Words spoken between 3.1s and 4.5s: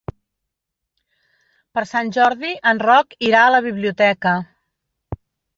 irà a la biblioteca.